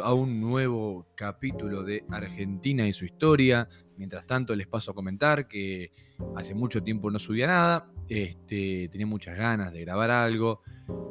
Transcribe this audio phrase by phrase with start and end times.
[0.00, 3.68] A un nuevo capítulo de Argentina y su historia.
[3.96, 5.90] Mientras tanto, les paso a comentar que
[6.36, 10.62] hace mucho tiempo no subía nada, este, tenía muchas ganas de grabar algo.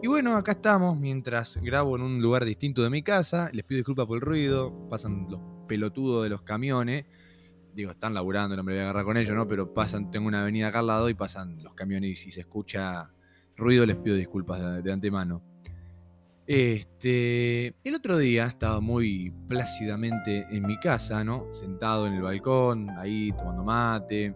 [0.01, 3.49] Y bueno, acá estamos, mientras grabo en un lugar distinto de mi casa.
[3.51, 7.05] Les pido disculpas por el ruido, pasan los pelotudos de los camiones.
[7.73, 9.47] Digo, están laburando, no me voy a agarrar con ellos, ¿no?
[9.47, 12.41] Pero pasan, tengo una avenida acá al lado y pasan los camiones y si se
[12.41, 13.11] escucha
[13.57, 15.43] ruido les pido disculpas de antemano.
[16.47, 21.51] Este, el otro día estaba muy plácidamente en mi casa, ¿no?
[21.51, 24.33] Sentado en el balcón, ahí tomando mate,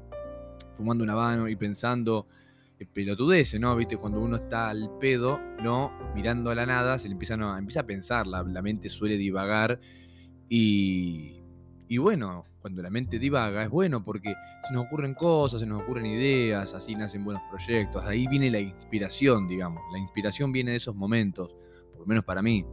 [0.75, 2.27] fumando un habano y pensando
[2.77, 3.73] en pelotudeces, ¿no?
[3.77, 5.93] Viste, cuando uno está al pedo, ¿no?
[6.13, 9.79] Mirando a la nada, se le empieza, empieza a pensar, la, la mente suele divagar
[10.49, 11.39] y,
[11.87, 14.35] y bueno, cuando la mente divaga es bueno porque
[14.67, 18.59] se nos ocurren cosas, se nos ocurren ideas, así nacen buenos proyectos, ahí viene la
[18.59, 19.81] inspiración, digamos.
[19.93, 21.55] La inspiración viene de esos momentos
[22.01, 22.65] por menos para mí.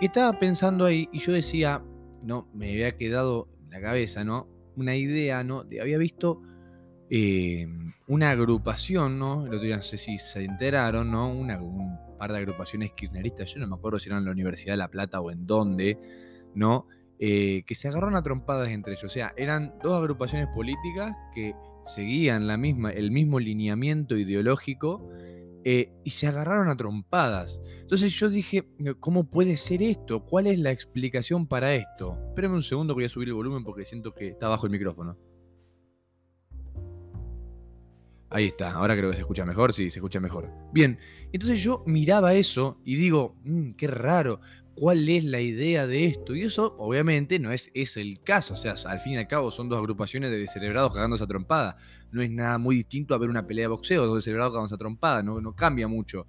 [0.00, 1.84] Y estaba pensando ahí y yo decía,
[2.22, 4.48] no, me había quedado en la cabeza, ¿no?
[4.76, 5.64] Una idea, ¿no?
[5.80, 6.40] había visto
[7.10, 7.66] eh,
[8.06, 9.46] una agrupación, ¿no?
[9.46, 11.28] El otro día no sé si se enteraron, ¿no?
[11.28, 14.78] Un par de agrupaciones kirchneristas, yo no me acuerdo si eran en la Universidad de
[14.78, 15.98] La Plata o en dónde,
[16.54, 16.86] ¿no?
[17.18, 19.04] Eh, que se agarraron a trompadas entre ellos.
[19.04, 25.08] O sea, eran dos agrupaciones políticas que seguían la misma, el mismo lineamiento ideológico
[25.64, 27.60] eh, y se agarraron a trompadas.
[27.80, 28.68] Entonces yo dije,
[29.00, 30.24] ¿cómo puede ser esto?
[30.24, 32.18] ¿Cuál es la explicación para esto?
[32.28, 35.16] Espérame un segundo voy a subir el volumen porque siento que está bajo el micrófono.
[38.34, 40.50] Ahí está, ahora creo que se escucha mejor, sí, se escucha mejor.
[40.72, 40.98] Bien,
[41.32, 44.40] entonces yo miraba eso y digo, mmm, qué raro,
[44.74, 46.34] cuál es la idea de esto.
[46.34, 48.54] Y eso, obviamente, no es, es el caso.
[48.54, 51.76] O sea, al fin y al cabo son dos agrupaciones de descerebrados cagándose a trompada.
[52.10, 54.78] No es nada muy distinto a ver una pelea de boxeo, dos descerebrados cagándose a
[54.78, 56.26] trompada, no, no cambia mucho.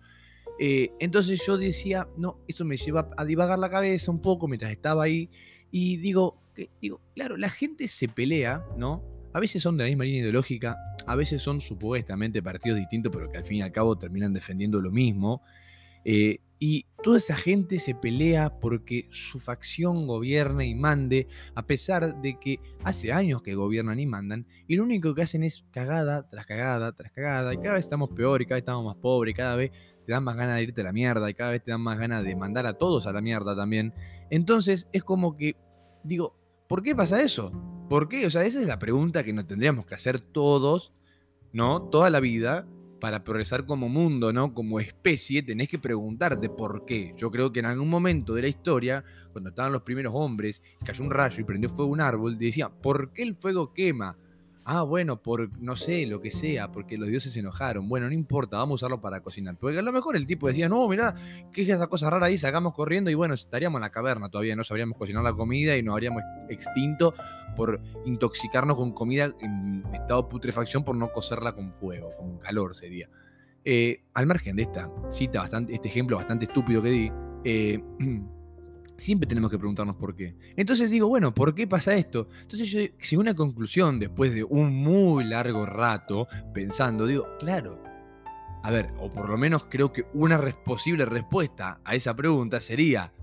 [0.60, 4.72] Eh, entonces yo decía, no, eso me lleva a divagar la cabeza un poco mientras
[4.72, 5.30] estaba ahí.
[5.72, 6.38] Y digo,
[6.82, 9.04] digo, claro, la gente se pelea, ¿no?
[9.34, 10.76] A veces son de la misma línea ideológica,
[11.08, 14.80] a veces son supuestamente partidos distintos, pero que al fin y al cabo terminan defendiendo
[14.80, 15.42] lo mismo.
[16.06, 22.22] Eh, y toda esa gente se pelea porque su facción gobierne y mande, a pesar
[22.22, 26.30] de que hace años que gobiernan y mandan, y lo único que hacen es cagada
[26.30, 29.34] tras cagada tras cagada, y cada vez estamos peor, y cada vez estamos más pobres,
[29.34, 29.72] y cada vez
[30.06, 32.00] te dan más ganas de irte a la mierda, y cada vez te dan más
[32.00, 33.94] ganas de mandar a todos a la mierda también.
[34.30, 35.58] Entonces es como que,
[36.06, 36.34] digo,
[36.70, 37.52] ¿por qué pasa eso?
[37.90, 38.26] ¿Por qué?
[38.26, 40.94] O sea, esa es la pregunta que nos tendríamos que hacer todos,
[41.52, 41.82] ¿no?
[41.82, 42.66] Toda la vida
[43.04, 44.54] para progresar como mundo, ¿no?
[44.54, 47.14] Como especie, tenés que preguntarte por qué.
[47.18, 49.04] Yo creo que en algún momento de la historia,
[49.34, 53.12] cuando estaban los primeros hombres, cayó un rayo y prendió fuego un árbol, decía, ¿por
[53.12, 54.16] qué el fuego quema?
[54.66, 57.90] Ah, bueno, por no sé, lo que sea, porque los dioses se enojaron.
[57.90, 59.58] Bueno, no importa, vamos a usarlo para cocinar.
[59.58, 61.16] Porque a lo mejor el tipo decía, no, mirá,
[61.52, 62.38] ¿qué es esa cosa rara ahí?
[62.38, 65.84] Sacamos corriendo y bueno, estaríamos en la caverna todavía, no sabríamos cocinar la comida y
[65.84, 67.14] nos habríamos extinto
[67.58, 72.74] por intoxicarnos con comida en estado de putrefacción por no cocerla con fuego, con calor
[72.74, 73.10] sería.
[73.66, 77.12] Eh, al margen de esta cita, bastante, este ejemplo bastante estúpido que di,
[77.44, 77.80] eh,
[78.96, 80.36] siempre tenemos que preguntarnos por qué.
[80.56, 82.28] Entonces digo, bueno, ¿por qué pasa esto?
[82.42, 87.82] Entonces yo llegué a una conclusión después de un muy largo rato pensando, digo, claro,
[88.64, 93.14] a ver, o por lo menos creo que una posible respuesta a esa pregunta sería,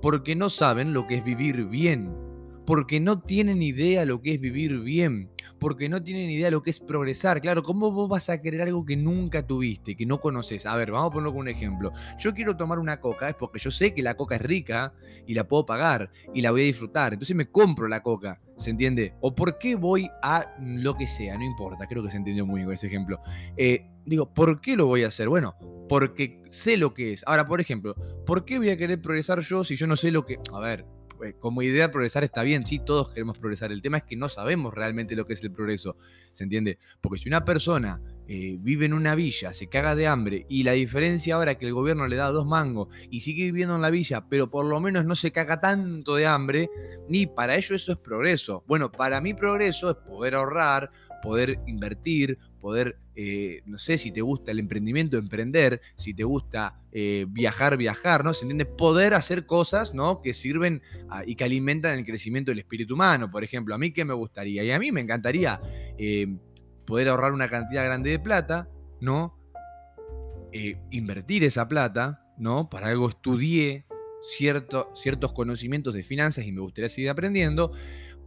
[0.00, 2.25] porque no saben lo que es vivir bien
[2.66, 6.70] porque no tienen idea lo que es vivir bien, porque no tienen idea lo que
[6.70, 7.40] es progresar.
[7.40, 10.66] Claro, ¿cómo vos vas a querer algo que nunca tuviste, que no conoces?
[10.66, 11.92] A ver, vamos a ponerlo con un ejemplo.
[12.18, 14.92] Yo quiero tomar una coca, es porque yo sé que la coca es rica
[15.26, 17.12] y la puedo pagar y la voy a disfrutar.
[17.12, 19.14] Entonces me compro la coca, ¿se entiende?
[19.20, 21.38] ¿O por qué voy a lo que sea?
[21.38, 23.20] No importa, creo que se entendió muy bien ese ejemplo.
[23.56, 25.28] Eh, digo, ¿por qué lo voy a hacer?
[25.28, 25.54] Bueno,
[25.88, 27.22] porque sé lo que es.
[27.26, 27.94] Ahora, por ejemplo,
[28.26, 30.38] ¿por qué voy a querer progresar yo si yo no sé lo que...
[30.52, 30.84] A ver,
[31.38, 33.72] como idea progresar está bien, sí, todos queremos progresar.
[33.72, 35.96] El tema es que no sabemos realmente lo que es el progreso,
[36.32, 36.78] ¿se entiende?
[37.00, 40.72] Porque si una persona eh, vive en una villa, se caga de hambre y la
[40.72, 43.90] diferencia ahora es que el gobierno le da dos mangos y sigue viviendo en la
[43.90, 46.68] villa, pero por lo menos no se caga tanto de hambre,
[47.08, 48.64] ni para ello eso es progreso.
[48.66, 50.90] Bueno, para mí progreso es poder ahorrar,
[51.22, 56.80] poder invertir, poder, eh, no sé, si te gusta el emprendimiento, emprender, si te gusta
[56.90, 58.34] eh, viajar, viajar, ¿no?
[58.34, 58.64] ¿Se entiende?
[58.64, 60.20] Poder hacer cosas, ¿no?
[60.20, 60.82] Que sirven
[61.28, 63.72] y que alimentan el crecimiento del espíritu humano, por ejemplo.
[63.72, 64.64] A mí, ¿qué me gustaría?
[64.64, 65.60] Y a mí me encantaría
[65.96, 66.26] eh,
[66.88, 68.68] poder ahorrar una cantidad grande de plata,
[69.00, 69.38] ¿no?
[70.90, 72.68] invertir esa plata, ¿no?
[72.70, 73.86] Para algo estudié
[74.22, 77.72] ciertos conocimientos de finanzas y me gustaría seguir aprendiendo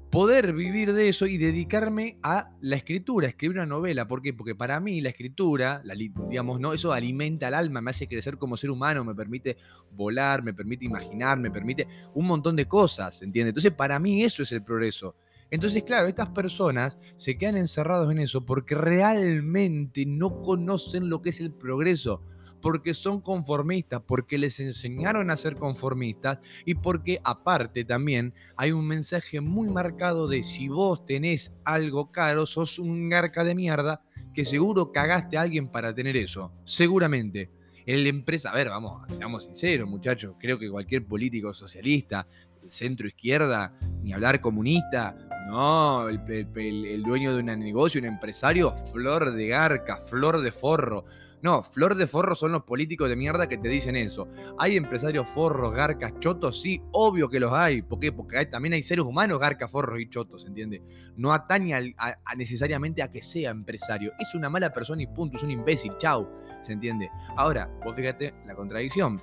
[0.09, 4.07] poder vivir de eso y dedicarme a la escritura, escribir una novela.
[4.07, 4.33] ¿Por qué?
[4.33, 5.83] Porque para mí la escritura,
[6.29, 6.73] digamos, ¿no?
[6.73, 9.57] eso alimenta al alma, me hace crecer como ser humano, me permite
[9.91, 13.51] volar, me permite imaginar, me permite un montón de cosas, ¿entiendes?
[13.51, 15.15] Entonces, para mí eso es el progreso.
[15.51, 21.29] Entonces, claro, estas personas se quedan encerrados en eso porque realmente no conocen lo que
[21.29, 22.23] es el progreso
[22.61, 28.85] porque son conformistas, porque les enseñaron a ser conformistas y porque aparte también hay un
[28.85, 34.01] mensaje muy marcado de si vos tenés algo caro, sos un garca de mierda,
[34.33, 37.51] que seguro cagaste a alguien para tener eso, seguramente.
[37.85, 42.27] El empresa, a ver, vamos, seamos sinceros muchachos, creo que cualquier político socialista,
[42.67, 43.73] centro izquierda,
[44.03, 45.17] ni hablar comunista,
[45.47, 46.21] no, el,
[46.55, 51.05] el dueño de un negocio, un empresario, flor de garca, flor de forro
[51.41, 54.27] no, flor de forro son los políticos de mierda que te dicen eso.
[54.57, 56.62] ¿Hay empresarios forros, garcas, chotos?
[56.62, 57.81] Sí, obvio que los hay.
[57.81, 58.12] ¿Por qué?
[58.12, 60.81] Porque también hay seres humanos garcas, forros y chotos, ¿entiendes?
[61.15, 61.95] No atañe
[62.36, 64.12] necesariamente a que sea empresario.
[64.19, 66.30] Es una mala persona y punto, es un imbécil, chau,
[66.62, 67.09] ¿se entiende?
[67.38, 69.21] Ahora, vos fíjate la contradicción.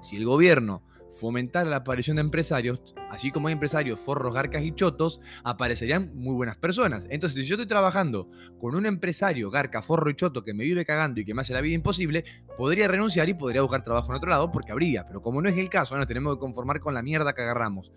[0.00, 0.82] Si el gobierno
[1.18, 2.80] fomentar la aparición de empresarios,
[3.10, 7.06] así como hay empresarios forros, garcas y chotos, aparecerían muy buenas personas.
[7.10, 8.28] Entonces, si yo estoy trabajando
[8.58, 11.52] con un empresario garca, forro y choto que me vive cagando y que me hace
[11.52, 12.24] la vida imposible,
[12.56, 15.06] podría renunciar y podría buscar trabajo en otro lado porque habría.
[15.06, 17.90] Pero como no es el caso, nos tenemos que conformar con la mierda que agarramos.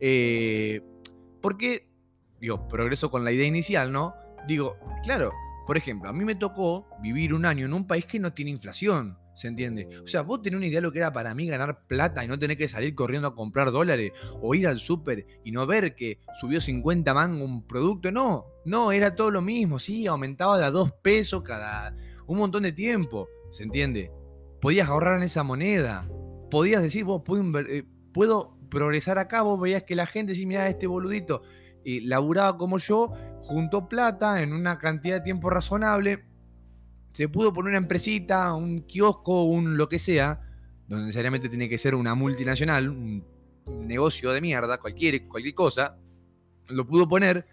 [0.00, 0.80] Eh,
[1.40, 1.88] porque,
[2.40, 4.14] digo, progreso con la idea inicial, ¿no?
[4.46, 5.32] Digo, claro,
[5.66, 8.50] por ejemplo, a mí me tocó vivir un año en un país que no tiene
[8.50, 9.18] inflación.
[9.34, 9.88] ¿Se entiende?
[10.02, 12.28] O sea, vos tenés una idea de lo que era para mí ganar plata y
[12.28, 15.94] no tener que salir corriendo a comprar dólares o ir al súper y no ver
[15.94, 18.12] que subió 50 mangos un producto.
[18.12, 19.78] No, no, era todo lo mismo.
[19.78, 21.96] Sí, aumentaba de a 2 pesos cada
[22.26, 23.28] un montón de tiempo.
[23.50, 24.10] ¿Se entiende?
[24.60, 26.08] Podías ahorrar en esa moneda.
[26.50, 27.84] Podías decir, vos puedo, eh,
[28.68, 29.42] progresar acá.
[29.42, 31.42] Vos veías que la gente decía, mira, este boludito
[31.84, 36.24] y laburaba como yo, juntó plata en una cantidad de tiempo razonable
[37.12, 40.40] se pudo poner una empresita, un kiosco, un lo que sea,
[40.88, 43.24] donde necesariamente tiene que ser una multinacional, un
[43.86, 45.98] negocio de mierda, cualquier, cualquier cosa,
[46.68, 47.46] lo pudo poner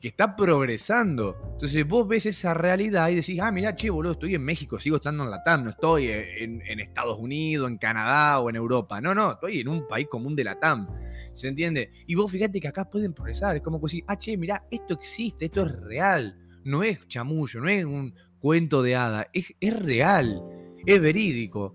[0.00, 1.36] que está progresando.
[1.52, 4.96] Entonces vos ves esa realidad y decís, ah, mira, che, boludo, estoy en México, sigo
[4.96, 9.00] estando en Latam, no estoy en, Estados Unidos, en Canadá o en Europa.
[9.00, 10.88] No, no, estoy en un país común de Latam.
[11.32, 11.92] ¿Se entiende?
[12.06, 13.56] Y vos fíjate que acá pueden progresar.
[13.56, 16.38] Es como que decís, ah, che, mira, esto existe, esto es real.
[16.64, 20.42] No es chamullo, no es un, cuento de hada, es, real,
[20.86, 21.74] es verídico.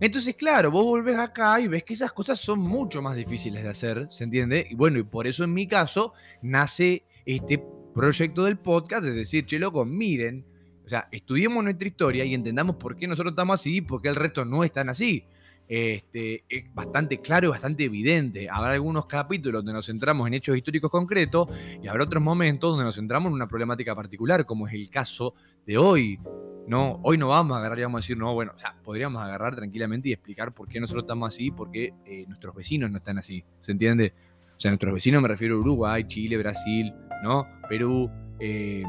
[0.00, 3.68] Entonces, claro, vos volvés acá y ves que esas cosas son mucho más difíciles de
[3.68, 4.66] hacer, ¿se entiende?
[4.70, 6.12] Y bueno, y por eso en mi caso
[6.42, 7.62] nace este
[7.92, 10.46] proyecto del podcast, es decir, che, loco, miren,
[10.84, 14.08] o sea, estudiemos nuestra historia y entendamos por qué nosotros estamos así y por qué
[14.08, 15.24] el resto no están así.
[15.70, 18.48] Este, es bastante claro y bastante evidente.
[18.50, 21.46] Habrá algunos capítulos donde nos centramos en hechos históricos concretos
[21.80, 25.32] y habrá otros momentos donde nos centramos en una problemática particular, como es el caso
[25.64, 26.18] de hoy.
[26.66, 29.22] No, hoy no vamos a agarrar y vamos a decir, no, bueno, o sea, podríamos
[29.22, 32.96] agarrar tranquilamente y explicar por qué nosotros estamos así, por qué eh, nuestros vecinos no
[32.96, 33.44] están así.
[33.60, 34.12] ¿Se entiende?
[34.56, 37.46] O sea, nuestros vecinos me refiero a Uruguay, Chile, Brasil, ¿no?
[37.68, 38.10] Perú.
[38.40, 38.82] Eh,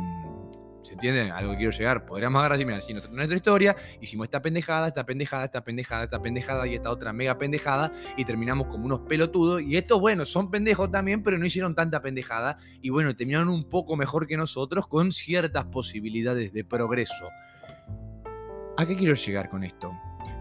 [0.84, 1.32] ¿Se entiende?
[1.32, 2.06] A que quiero llegar.
[2.06, 6.04] Podríamos agarrar así, mira, si nosotros nuestra historia, hicimos esta pendejada, esta pendejada, esta pendejada,
[6.06, 9.62] esta pendejada y esta otra mega pendejada y terminamos como unos pelotudos.
[9.62, 12.58] Y estos, bueno, son pendejos también, pero no hicieron tanta pendejada.
[12.82, 17.30] Y bueno, terminaron un poco mejor que nosotros con ciertas posibilidades de progreso.
[18.78, 19.92] ¿A qué quiero llegar con esto?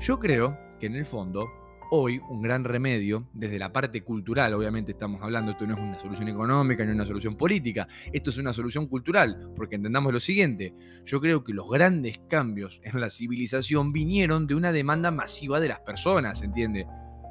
[0.01, 1.60] Yo creo que en el fondo
[1.91, 5.99] hoy un gran remedio, desde la parte cultural, obviamente estamos hablando, esto no es una
[5.99, 10.21] solución económica, no es una solución política, esto es una solución cultural, porque entendamos lo
[10.21, 15.61] siguiente, yo creo que los grandes cambios en la civilización vinieron de una demanda masiva
[15.61, 16.87] de las personas, ¿entiende?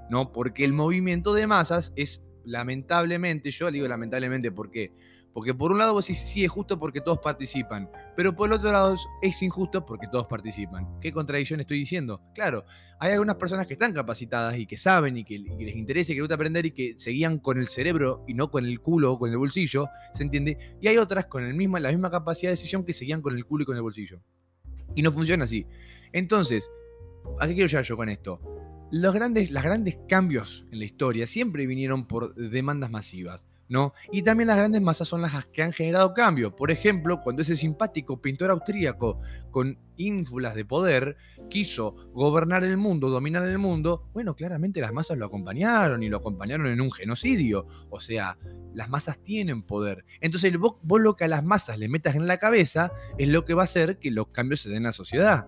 [0.10, 0.32] ¿No?
[0.32, 4.94] Porque el movimiento de masas es lamentablemente, yo digo lamentablemente porque
[5.34, 8.72] porque por un lado vos sí, es justo porque todos participan, pero por el otro
[8.72, 11.00] lado es injusto porque todos participan.
[11.00, 12.22] ¿Qué contradicción estoy diciendo?
[12.34, 12.66] Claro,
[13.00, 16.22] hay algunas personas que están capacitadas y que saben y que, les interesa y que
[16.22, 19.20] gusta aprender y que se guían con el cerebro y no con el culo o
[19.20, 20.76] con el bolsillo, ¿se entiende?
[20.82, 23.46] Y hay otras con el la misma capacidad de decisión que se guían con el
[23.46, 24.22] culo y con el bolsillo.
[24.96, 25.68] Y no funciona así.
[26.12, 26.72] Entonces,
[27.40, 28.42] ¿a qué quiero llegar yo con esto?
[28.92, 33.50] Los grandes, los grandes cambios en la historia siempre vinieron por demandas masivas.
[33.70, 33.94] ¿no?
[34.12, 36.56] Y también las grandes masas son las que han generado cambio.
[36.56, 39.20] Por ejemplo, cuando ese simpático pintor austríaco
[39.52, 41.18] con ínfulas de poder
[41.50, 46.18] quiso gobernar el mundo, dominar el mundo, bueno, claramente las masas lo acompañaron y lo
[46.18, 47.68] acompañaron en un genocidio.
[47.92, 48.38] O sea,
[48.74, 50.04] las masas tienen poder.
[50.20, 53.46] Entonces, vos, vos lo que a las masas le metas en la cabeza es lo
[53.46, 55.48] que va a hacer que los cambios se den en la sociedad.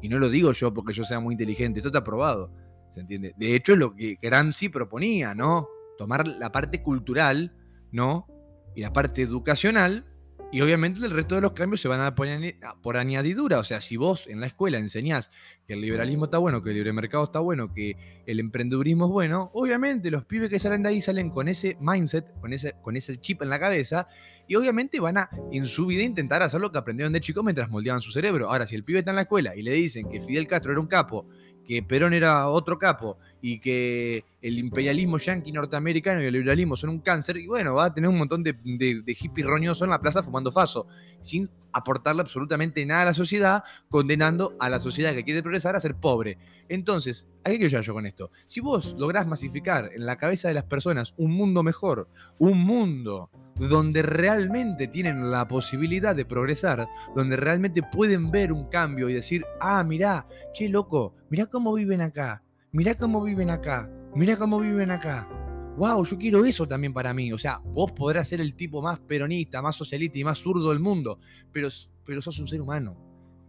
[0.00, 2.52] Y no lo digo yo porque yo sea muy inteligente, esto está probado.
[2.88, 3.34] ¿Se entiende?
[3.36, 5.68] De hecho, es lo que Gramsci proponía, ¿no?
[5.96, 7.52] tomar la parte cultural,
[7.92, 8.26] ¿no?
[8.74, 10.04] y la parte educacional,
[10.52, 13.58] y obviamente el resto de los cambios se van a dar por, añadidura.
[13.58, 15.30] O sea, si vos en la escuela enseñás
[15.66, 19.10] que el liberalismo está bueno, que el libre mercado está bueno, que el emprendedurismo es
[19.10, 22.96] bueno, obviamente los pibes que salen de ahí salen con ese mindset, con ese, con
[22.96, 24.06] ese chip en la cabeza,
[24.46, 27.68] y obviamente van a en su vida intentar hacer lo que aprendieron de chicos mientras
[27.68, 28.48] moldeaban su cerebro.
[28.48, 30.80] Ahora, si el pibe está en la escuela y le dicen que Fidel Castro era
[30.80, 31.26] un capo
[31.66, 36.90] que Perón era otro capo y que el imperialismo yanqui norteamericano y el liberalismo son
[36.90, 40.00] un cáncer, y bueno, va a tener un montón de, de, hippies roñosos en la
[40.00, 40.88] plaza fumando faso,
[41.20, 45.80] sin aportarle absolutamente nada a la sociedad, condenando a la sociedad que quiere progresar a
[45.80, 46.38] ser pobre.
[46.68, 48.32] Entonces, ¿a qué quiero yo con esto?
[48.46, 52.08] Si vos lográs masificar en la cabeza de las personas un mundo mejor,
[52.40, 59.08] un mundo donde realmente tienen la posibilidad de progresar, donde realmente pueden ver un cambio
[59.08, 62.42] y decir, ah, mirá, che loco, mirá cómo viven acá,
[62.72, 65.28] mirá cómo viven acá, mirá cómo viven acá.
[65.76, 67.32] Wow, yo quiero eso también para mí.
[67.32, 70.80] O sea, vos podrás ser el tipo más peronista, más socialista y más zurdo del
[70.80, 71.18] mundo,
[71.52, 71.68] pero,
[72.04, 72.96] pero sos un ser humano.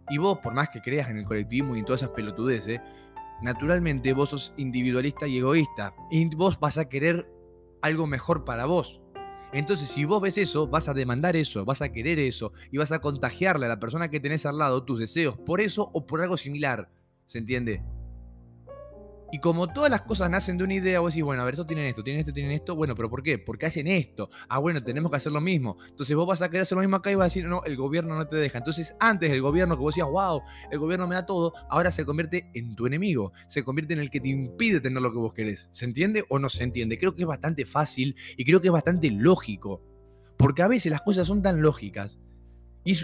[0.09, 2.81] Y vos, por más que creas en el colectivismo y en todas esas pelotudeces,
[3.41, 5.93] naturalmente vos sos individualista y egoísta.
[6.11, 7.29] Y vos vas a querer
[7.81, 9.01] algo mejor para vos.
[9.53, 12.91] Entonces, si vos ves eso, vas a demandar eso, vas a querer eso y vas
[12.91, 16.21] a contagiarle a la persona que tenés al lado tus deseos por eso o por
[16.21, 16.89] algo similar.
[17.25, 17.81] ¿Se entiende?
[19.31, 21.65] Y como todas las cosas nacen de una idea, vos decís, bueno, a ver, esto
[21.65, 22.75] tienen esto, tienen esto, tienen esto.
[22.75, 23.37] Bueno, pero ¿por qué?
[23.37, 24.29] Porque hacen esto.
[24.47, 25.77] Ah, bueno, tenemos que hacer lo mismo.
[25.89, 27.75] Entonces vos vas a querer hacer lo mismo acá y vas a decir, no, el
[27.75, 28.57] gobierno no te deja.
[28.57, 30.41] Entonces, antes el gobierno que vos decías, wow,
[30.71, 33.33] el gobierno me da todo, ahora se convierte en tu enemigo.
[33.47, 35.67] Se convierte en el que te impide tener lo que vos querés.
[35.71, 36.97] ¿Se entiende o no se entiende?
[36.97, 39.83] Creo que es bastante fácil y creo que es bastante lógico.
[40.37, 42.19] Porque a veces las cosas son tan lógicas.
[42.85, 42.97] Y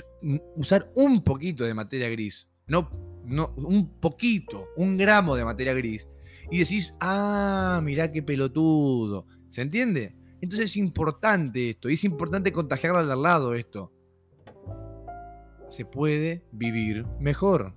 [0.56, 2.48] usar un poquito de materia gris.
[2.68, 2.90] No,
[3.26, 6.08] no, un poquito, un gramo de materia gris
[6.52, 9.26] y decís, ah, mirá qué pelotudo.
[9.48, 10.16] ¿Se entiende?
[10.42, 13.92] Entonces es importante esto, y es importante contagiarla al lado esto.
[15.70, 17.74] Se puede vivir mejor.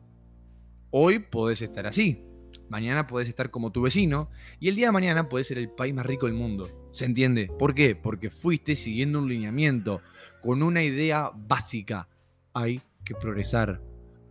[0.90, 2.22] Hoy podés estar así,
[2.68, 5.94] mañana podés estar como tu vecino, y el día de mañana podés ser el país
[5.94, 6.68] más rico del mundo.
[6.90, 7.50] ¿Se entiende?
[7.58, 7.94] ¿Por qué?
[7.94, 10.00] Porque fuiste siguiendo un lineamiento,
[10.42, 12.08] con una idea básica.
[12.52, 13.82] Hay que progresar,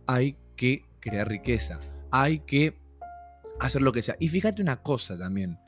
[0.06, 1.78] hay que crear riqueza,
[2.10, 2.74] hay que
[3.60, 4.16] hacer lo que sea.
[4.18, 5.58] Y fíjate una cosa también.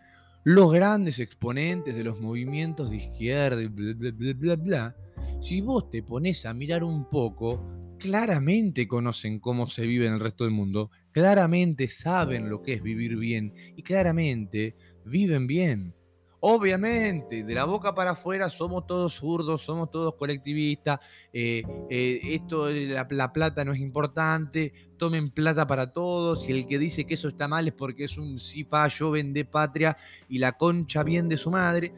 [0.44, 4.96] Los grandes exponentes de los movimientos de izquierda bla, bla, bla, bla, bla,
[5.40, 7.62] si vos te pones a mirar un poco,
[7.98, 12.82] claramente conocen cómo se vive en el resto del mundo, claramente saben lo que es
[12.82, 15.94] vivir bien y claramente viven bien.
[16.40, 21.00] Obviamente, de la boca para afuera somos todos zurdos, somos todos colectivistas,
[21.32, 26.68] eh, eh, esto, la, la, plata no es importante, tomen plata para todos, y el
[26.68, 29.96] que dice que eso está mal es porque es un pa, yo vende patria
[30.28, 31.92] y la concha bien de su madre,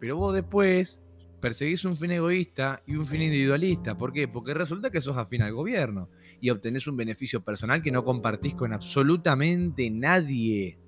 [0.00, 0.98] pero vos después
[1.38, 4.26] perseguís un fin egoísta y un fin individualista, ¿por qué?
[4.26, 6.08] Porque resulta que sos afín al gobierno
[6.40, 10.78] y obtenés un beneficio personal que no compartís con absolutamente nadie.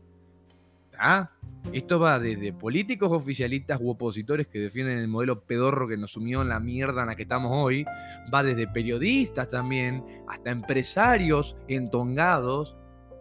[0.98, 1.30] ¿Ah?
[1.72, 6.40] Esto va desde políticos oficialistas u opositores que defienden el modelo pedorro que nos sumió
[6.40, 7.84] en la mierda en la que estamos hoy,
[8.32, 12.76] va desde periodistas también, hasta empresarios entongados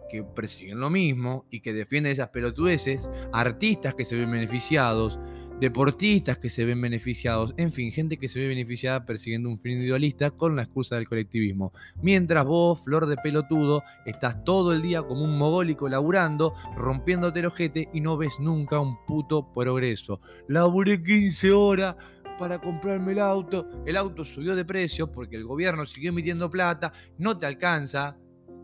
[0.08, 5.18] que persiguen lo mismo y que defienden esas pelotudeces, artistas que se ven beneficiados,
[5.60, 9.72] deportistas que se ven beneficiados, en fin, gente que se ve beneficiada persiguiendo un fin
[9.72, 11.72] individualista con la excusa del colectivismo.
[12.00, 17.46] Mientras vos, flor de pelotudo, estás todo el día como un mogólico laburando, rompiéndote el
[17.46, 20.20] ojete y no ves nunca un puto progreso.
[20.46, 21.96] Laburé 15 horas
[22.38, 26.92] para comprarme el auto, el auto subió de precio porque el gobierno siguió emitiendo plata,
[27.18, 28.16] no te alcanza,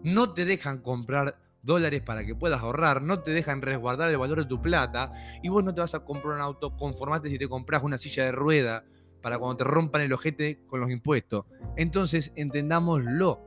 [0.05, 4.39] no te dejan comprar dólares para que puedas ahorrar, no te dejan resguardar el valor
[4.39, 7.49] de tu plata y vos no te vas a comprar un auto, conformate si te
[7.49, 8.85] compras una silla de rueda
[9.23, 11.47] para cuando te rompan el ojete con los impuestos.
[11.77, 13.43] Entonces, entendámoslo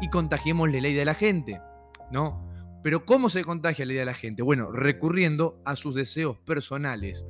[0.00, 1.60] y contagiemos la idea de la gente,
[2.10, 2.46] ¿no?
[2.82, 4.42] Pero ¿cómo se contagia la idea de la gente?
[4.42, 7.24] Bueno, recurriendo a sus deseos personales.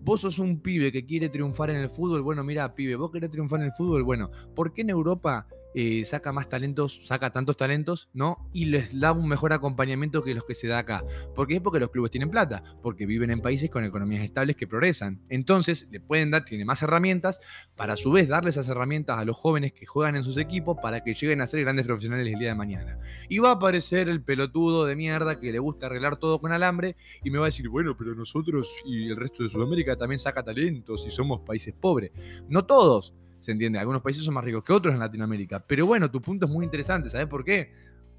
[0.00, 2.22] Vos sos un pibe que quiere triunfar en el fútbol.
[2.22, 4.02] Bueno, mira, pibe, vos querés triunfar en el fútbol.
[4.02, 8.48] Bueno, ¿por qué en Europa eh, saca más talentos, saca tantos talentos, ¿no?
[8.52, 11.04] Y les da un mejor acompañamiento que los que se da acá.
[11.34, 11.60] ¿Por qué?
[11.60, 15.22] Porque los clubes tienen plata, porque viven en países con economías estables que progresan.
[15.28, 17.38] Entonces, le pueden dar, tiene más herramientas
[17.76, 20.76] para a su vez darle esas herramientas a los jóvenes que juegan en sus equipos
[20.82, 22.98] para que lleguen a ser grandes profesionales el día de mañana.
[23.28, 26.96] Y va a aparecer el pelotudo de mierda que le gusta arreglar todo con alambre
[27.22, 30.42] y me va a decir, bueno, pero nosotros y el resto de Sudamérica también saca
[30.42, 32.10] talentos y somos países pobres.
[32.48, 33.78] No todos ¿Se entiende?
[33.78, 35.60] Algunos países son más ricos que otros en Latinoamérica.
[35.60, 37.10] Pero bueno, tu punto es muy interesante.
[37.10, 37.72] ¿Sabes por qué?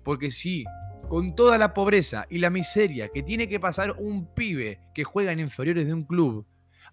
[0.03, 0.63] Porque sí,
[1.09, 5.31] con toda la pobreza y la miseria que tiene que pasar un pibe que juega
[5.31, 6.45] en inferiores de un club,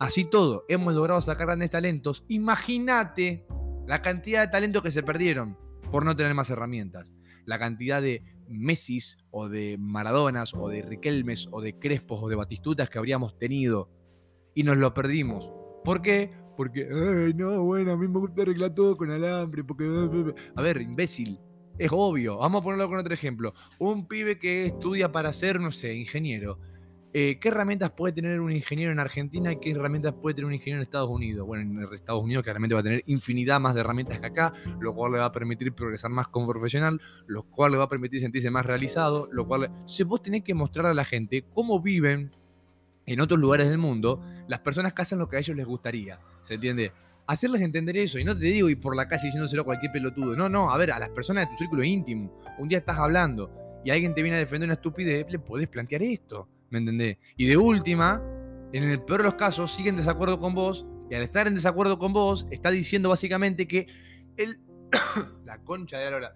[0.02, 2.24] Así todo, hemos logrado sacar grandes talentos.
[2.26, 3.46] Imagínate
[3.86, 5.56] la cantidad de talentos que se perdieron
[5.92, 7.12] por no tener más herramientas.
[7.44, 12.34] La cantidad de Messis o de Maradonas o de Riquelmes o de Crespos o de
[12.34, 13.90] Batistutas que habríamos tenido
[14.56, 15.52] y nos lo perdimos.
[15.84, 16.32] ¿Por qué?
[16.62, 19.85] Porque, ay, no, bueno, a mí me gusta arreglar todo con alambre, porque...
[20.54, 21.40] A ver, imbécil,
[21.76, 22.37] es obvio.
[22.38, 23.52] Vamos a ponerlo con otro ejemplo.
[23.81, 26.61] Un pibe que estudia para ser, no sé, ingeniero.
[27.12, 30.54] Eh, ¿Qué herramientas puede tener un ingeniero en Argentina y qué herramientas puede tener un
[30.54, 31.45] ingeniero en Estados Unidos?
[31.49, 34.95] Bueno, en Estados Unidos claramente va a tener infinidad más de herramientas que acá, lo
[34.95, 38.21] cual le va a permitir progresar más como profesional, lo cual le va a permitir
[38.21, 39.69] sentirse más realizado, lo cual...
[40.07, 42.31] Vos tenés que mostrar a la gente cómo viven
[43.04, 46.21] en otros lugares del mundo las personas que hacen lo que a ellos les gustaría.
[46.42, 46.92] ¿Se entiende?
[47.26, 48.18] Hacerles entender eso.
[48.18, 50.37] Y no te digo ir por la calle diciéndoselo a cualquier pelotudo.
[50.37, 52.32] No, no, a ver, a las personas de tu círculo íntimo.
[52.58, 56.02] Un día estás hablando y alguien te viene a defender una estupidez, le podés plantear
[56.02, 56.49] esto.
[56.70, 57.18] ¿Me entendés?
[57.37, 58.22] Y de última,
[58.72, 60.87] en el peor de los casos, sigue en desacuerdo con vos.
[61.11, 63.87] Y al estar en desacuerdo con vos, está diciendo básicamente que
[64.37, 64.61] él.
[65.44, 66.34] la concha de la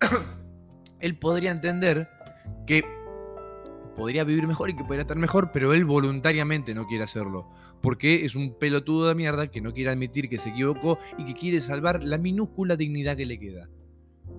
[1.00, 2.08] él podría entender
[2.66, 2.82] que
[3.94, 7.48] podría vivir mejor y que podría estar mejor, pero él voluntariamente no quiere hacerlo.
[7.80, 11.34] Porque es un pelotudo de mierda que no quiere admitir que se equivocó y que
[11.34, 13.68] quiere salvar la minúscula dignidad que le queda.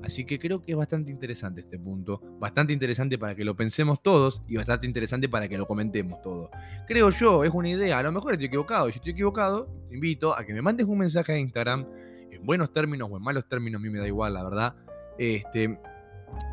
[0.01, 4.01] Así que creo que es bastante interesante este punto, bastante interesante para que lo pensemos
[4.01, 6.49] todos y bastante interesante para que lo comentemos todos.
[6.87, 10.35] Creo yo, es una idea, a lo mejor estoy equivocado, si estoy equivocado, te invito
[10.35, 11.85] a que me mandes un mensaje a Instagram,
[12.31, 14.75] en buenos términos o en malos términos, a mí me da igual, la verdad.
[15.17, 15.79] Este,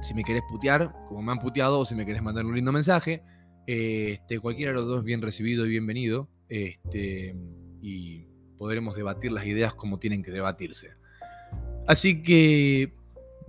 [0.01, 2.73] si me querés putear, como me han puteado, o si me querés mandar un lindo
[2.73, 3.23] mensaje,
[3.67, 6.29] este, cualquiera de los dos bien recibido y bienvenido.
[6.49, 7.37] Este,
[7.81, 8.27] y
[8.59, 10.91] podremos debatir las ideas como tienen que debatirse.
[11.87, 12.93] Así que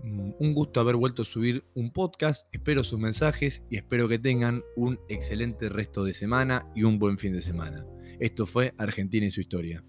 [0.04, 2.48] mm, un gusto haber vuelto a subir un podcast.
[2.54, 7.18] Espero sus mensajes y espero que tengan un excelente resto de semana y un buen
[7.18, 7.86] fin de semana.
[8.20, 9.84] Esto fue Argentina y su historia.